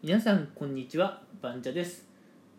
[0.00, 2.06] 皆さんこんにちはバンチャです。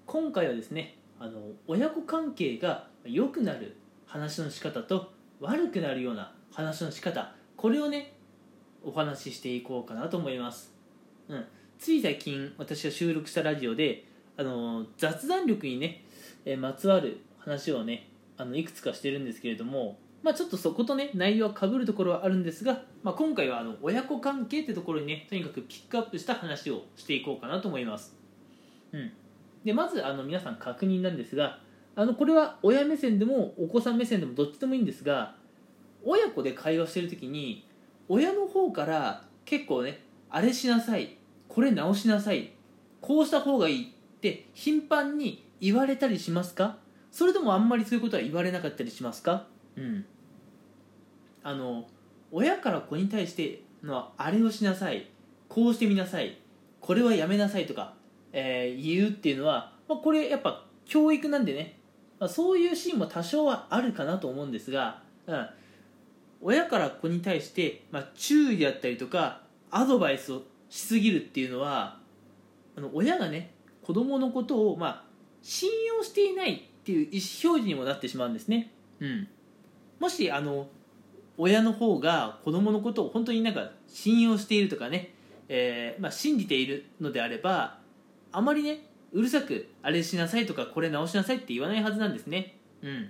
[0.06, 8.14] 今回はですねあの親子関係が良くなる話の仕方と悪くなるような話の仕方これをね
[8.84, 10.74] お話ししていこうかなと思います、
[11.30, 11.46] うん、
[11.78, 14.04] つい最近私が収録したラジオで
[14.36, 16.04] あの雑談力にね
[16.44, 28.16] えまつわる話をねあのいくつかしてるんですけれどもまあ、ちょっとそことね内容はかぶるところはあるんですが、まあ、今回はあの親子関係ってところにねとにかくピックアップした話をしていこうかなと思います、
[28.92, 29.12] うん、
[29.64, 31.60] でまずあの皆さん確認なんですが
[31.96, 35.36] あのこれは親目線でもお子さん目線でもどっちでもいいんですが
[36.04, 37.66] 親子で会話してる時に
[38.08, 41.18] 親の方から結構ねあれしなさい
[41.48, 42.52] これ直しなさい
[43.02, 46.78] こうした方がいいって頻繁に言われたりしますか？
[47.12, 49.48] それともあんまりそういうことは言われなかったりしますか？
[49.76, 50.06] うん、
[51.50, 51.88] あの
[52.32, 55.10] 親から子に対してのあれをしなさい
[55.48, 56.38] こうしてみなさい
[56.80, 57.96] これはやめなさいとか、
[58.32, 61.80] えー言うっていうのは、まあ、これやっぱ教育なんでね、
[62.20, 65.50] まあ、そういうシーンも多少はあるかなと思うんですが、うん、
[66.42, 71.98] 親から子に対して、まあ、注意であったりとかアドバイスをしすぎるっていうのは
[72.78, 75.04] あの親がね子供のことを、まあ、
[75.42, 78.72] 信用していないっていう意思表示にもなってしまうんですね。
[79.00, 79.28] うん。
[80.00, 80.68] もしあの
[81.42, 85.14] 親の方が子供のことを本当になんか信用しているとかね、
[85.48, 87.78] えーまあ、信じているのであれば
[88.34, 88.82] あまりね
[89.14, 93.10] うるさくあれしなさいとかこれ直しなさいって言わないはずなんですね、うん、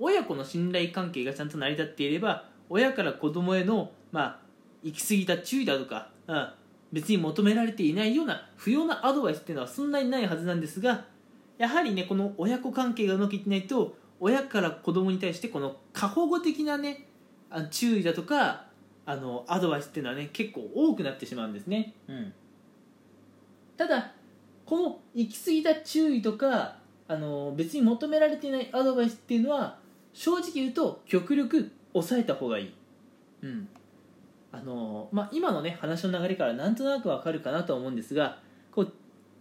[0.00, 4.38] 親子の信頼関係がちゃんと成り立っていれば親から子供への、まあ、
[4.82, 6.48] 行き過ぎた注意だとか、うん、
[6.92, 11.04] 別に求められていないような不要なアドバイスっていうのはそんなにないはずなんですが
[11.58, 17.07] やはりねこの親子関係がうまくいってないと親から子供に対してこの過保護的なね
[17.50, 18.66] あ注意だとか
[19.06, 22.32] あのアドバイスっていうのはね結構多くなってしまうんですね、うん、
[23.76, 24.12] ただ
[24.66, 26.76] この行き過ぎた注意とか
[27.08, 29.78] あの別に求められていないアドバイスっていうのは
[30.12, 32.74] 正直言うと極力抑えた方がいい、
[33.42, 33.68] うん。
[34.50, 38.38] あのまあ、今のね話の流れからなんとなくわかるかなとは思うんですが
[38.72, 38.92] こう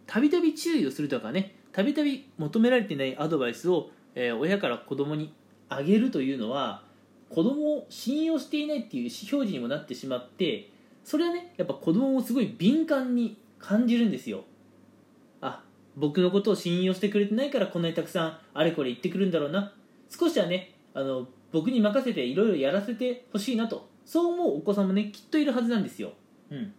[0.05, 5.33] たびたび注意をするとかねたびたび求められていないアドバイスをえー親から子供に
[5.69, 6.83] あげるというのは
[7.29, 10.69] 子供を信用していないっていう意思表示にもなってしまって
[11.03, 14.43] それはねやっぱ子供をすごい敏感に感じるんですよ。
[15.41, 15.63] あ
[15.95, 19.73] 僕のことを信用してくれてないからこんなにたくさんあれこれ言ってくるんだろうな。
[20.09, 23.87] 少しはねあの僕に任せていろいろやらせてほしいなと。
[24.07, 26.13] そう思うお子さんもねきっといるはずなんですよ、
[26.49, 26.73] うん、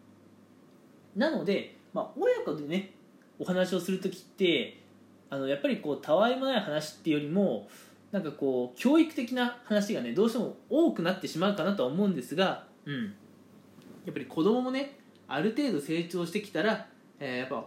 [1.14, 2.94] なので、まあ、親子でね
[3.38, 4.80] お話をする時って
[5.28, 7.68] あのやっぱりこうたわいもない話っていうよりも
[8.12, 16.86] なんかこう教育的な話がねどうしても多くなってしまうかなとは思うんですが、うん、やっぱり子供もねある程度成長してきたら、
[17.20, 17.64] えーやっぱ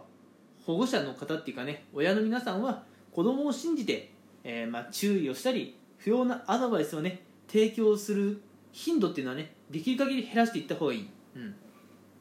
[0.66, 4.12] 保護者の方っていうかね親の皆さんは子供を信じて、
[4.44, 11.54] えーまあ、注意をしたり不要なアドバイスをね提供する頻度っていうのはねできる限り減らしていった方がいい、うん、い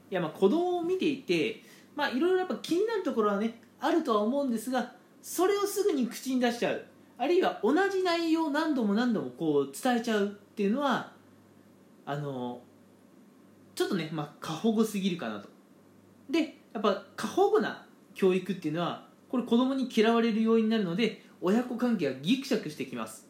[0.09, 1.61] やまあ子供を見ていて
[1.95, 6.83] まあいろいろやっぱ気になるところはねあるとは思うんですがそれをすぐに口に出しちゃう。
[7.21, 11.11] あるいは同じ内容を何度も何度もこう伝えちゃうっていうのは
[12.03, 12.59] あの
[13.75, 15.47] ちょっとね、まあ、過保護すぎるかなと。
[16.31, 23.27] でやっぱ過保護な教育っていうのはこれ子供に嫌われる要因になるので親子関係がギクシャクしてきます。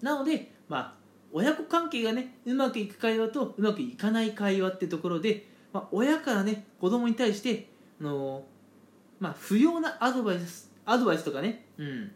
[0.00, 0.94] なのでまあ
[1.30, 7.68] 親子関係がねうまくいく会話とうまくいかない会話ってところで、まあ、親からね子供に対して
[8.00, 8.44] あの
[9.20, 12.12] まあ、不要なアドバイスアドバイスとかね、うん、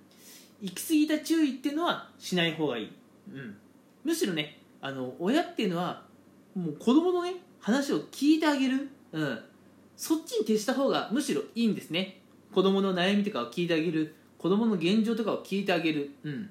[0.62, 2.92] 行き過ぎた注意っていうのはしない方がいい、
[3.32, 3.56] うん、
[4.04, 6.02] むしろねあの親っていうのは
[6.54, 9.38] もう子供のね話を聞いてあげる、うん、
[9.96, 12.20] そっちに徹した方がむしろいいんですね。
[12.52, 14.14] 子供の悩みとかを聞いてあげる。
[14.42, 16.50] 子供の現状とかを聞いてあげる、うん、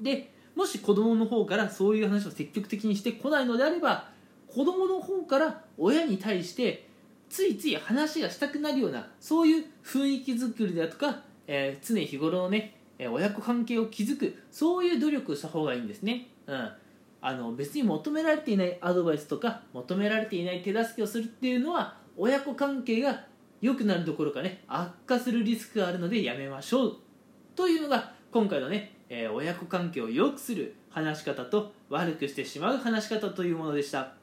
[0.00, 4.08] でもし子供の方からそういう話を積極的にしてこないのであれば
[4.48, 6.88] 子供の方から親に対して
[7.30, 16.72] ついつい話がしたくなるようなそういう雰囲気作りだとか、えー常日頃のねえー親子関係を築くそういう努力をした方がいいんですね、うん、
[17.20, 23.24] あの別に求められていないアドバイスとか求められていない手助けをするっていうのは親子関係が
[23.60, 26.96] 良くなるどころかね悪化するリスクがあるのでやめましょう。
[27.54, 34.14] というのが今回のね、えー親子関係を良くする話し方と悪くしてしまう話し方というものでした。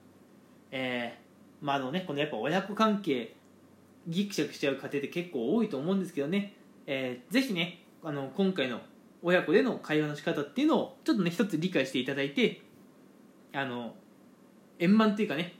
[0.71, 3.35] えーまああのねこのやっぱ親子関係
[4.07, 6.53] ギクシャクしちゃう家庭って結構多いと思うんですけどね、
[6.85, 8.79] えーぜひねあの今回の
[9.21, 12.61] 親子での会話の仕方っていうのをちょっとね一つ理解していただいて
[13.53, 13.93] あの
[14.79, 15.55] 円満っていうかね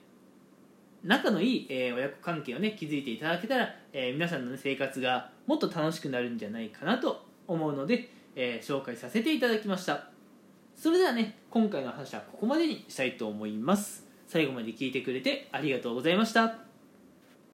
[1.03, 10.09] 仲のいい、えー親子関係をね築いていただけたら、えー皆さんの、ね、生活がもっと楽しくなるんじゃないかなと思うので、えー紹介させていただきました。
[10.75, 14.07] それではね今回の話はここまでにしたいと思います。
[14.27, 16.68] 最後まで聞いてくれてありがとうございました。